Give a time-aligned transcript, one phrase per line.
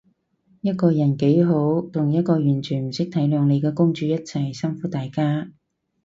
[0.61, 5.51] 一個人幾好，同一個完全唔識體諒你嘅公主一齊，辛苦大家